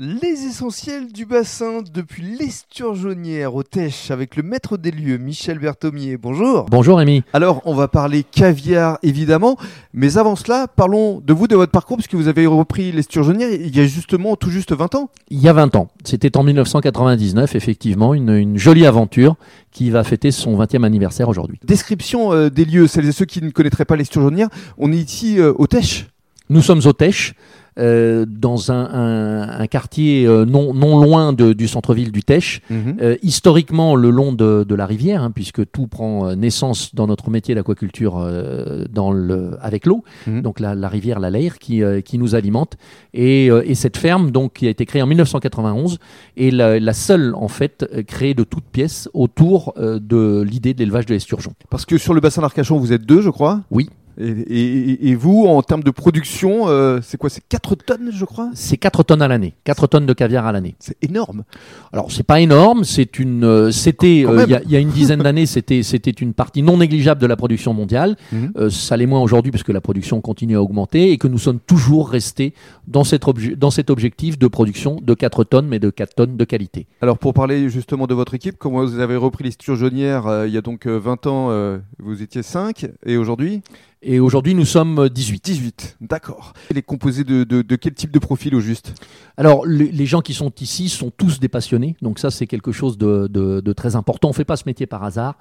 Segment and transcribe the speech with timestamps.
[0.00, 6.16] Les essentiels du bassin depuis l'esturgeonnière au Tèche avec le maître des lieux Michel Berthomier.
[6.16, 6.66] Bonjour.
[6.68, 7.22] Bonjour Rémi.
[7.32, 9.56] Alors on va parler caviar évidemment,
[9.92, 13.76] mais avant cela parlons de vous, de votre parcours puisque vous avez repris l'esturgeonnière il
[13.76, 15.10] y a justement tout juste 20 ans.
[15.30, 15.86] Il y a 20 ans.
[16.02, 19.36] C'était en 1999 effectivement une, une, jolie aventure
[19.70, 21.60] qui va fêter son 20e anniversaire aujourd'hui.
[21.62, 25.38] Description euh, des lieux, celles et ceux qui ne connaîtraient pas l'esturgeonnière, on est ici
[25.38, 26.08] euh, au Tèche.
[26.50, 27.34] Nous sommes au Tèche.
[27.76, 32.60] Euh, dans un, un, un quartier euh, non, non loin de, du centre-ville du Tèche,
[32.70, 32.96] Mhm.
[33.02, 37.08] euh, historiquement le long de, de la rivière, hein, puisque tout prend euh, naissance dans
[37.08, 40.42] notre métier d'aquaculture euh, dans le, avec l'eau, Mhm.
[40.42, 42.74] donc la, la rivière, la Leire, qui, euh, qui nous alimente.
[43.12, 45.98] Et, euh, et cette ferme, donc, qui a été créée en 1991,
[46.36, 51.06] est la, la seule, en fait, créée de toutes pièces autour de l'idée de l'élevage
[51.06, 51.54] de l'esturgeon.
[51.70, 53.62] Parce que sur le bassin d'Arcachon vous êtes deux je crois?
[53.72, 53.88] Oui.
[54.18, 58.24] Et, et- et vous en termes de production, euh, c'est quoi C'est 4 tonnes je
[58.24, 58.50] crois?
[58.54, 60.74] C'est 4 tonnes à l'année, 4 tonnes de caviar à l'année.
[60.78, 61.44] C'est énorme.
[61.92, 64.78] Alors c'est pas énorme, c'est une, euh, c'était euh, il y, a- il y a
[64.78, 68.16] une dizaine d'années, c'était c'était une partie non négligeable de la production mondiale.
[68.32, 68.70] Mhm.
[68.70, 71.58] Ça l'est moins aujourd'hui parce que la production continue à augmenter et que nous sommes
[71.60, 72.54] toujours restés
[72.86, 73.24] dans cet
[73.56, 76.86] dans cet objectif de production de 4 tonnes, mais de 4 tonnes de qualité.
[77.00, 80.58] Alors pour parler justement de votre équipe, comment vous avez repris les Sturgeonnières il y
[80.58, 81.50] a donc euh, 20 ans,
[81.98, 83.62] vous étiez 5 et aujourd'hui?
[84.06, 85.42] Et aujourd'hui nous sommes 18.
[85.44, 85.96] 18.
[86.02, 86.52] D'accord.
[86.70, 88.92] Elle est composée de, de- de quel type de profil au juste?
[89.38, 92.70] Alors, les, les gens qui sont ici sont tous des passionnés, donc ça c'est quelque
[92.70, 94.28] chose de, de- très important.
[94.28, 95.36] On fait pas ce métier par hasard.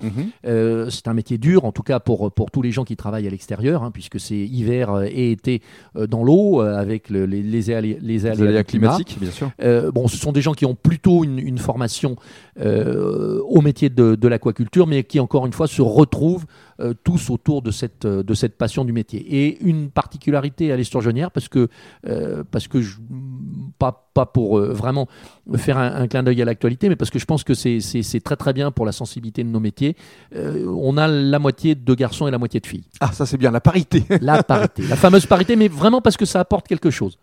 [0.46, 3.28] Euh, c'est un métier dur, en tout cas pour, pour tous les gens qui travaillent
[3.28, 5.62] à l'extérieur, hein, puisque c'est hiver euh, et été
[5.98, 9.52] euh, dans l'eau euh, avec le- les, les, aléas- les aléas aléas climatiques, bien sûr.
[9.62, 12.16] Euh, bon, ce sont des gens qui ont plutôt une, une formation
[12.62, 16.46] euh, au métier de, de l'aquaculture, mais qui encore une fois se retrouvent
[16.80, 19.20] euh, tous autour de cette, euh, de cette passion du métier.
[19.44, 21.68] Et une particularité à l'esturgeonnière, parce que,
[22.08, 22.98] euh, parce que je,
[23.80, 25.08] pas, pas pour euh, vraiment
[25.56, 28.20] faire un, un clin d'œil à l'actualité, mais parce que je pense que c'est c'est-
[28.24, 29.96] très très bien pour la sensibilité de nos métiers.
[30.34, 32.86] On a la moitié de garçons et la moitié de filles.
[33.00, 34.04] Ah, ça c'est bien, la parité.
[34.22, 37.18] La parité, la fameuse parité, mais vraiment parce que ça apporte quelque chose.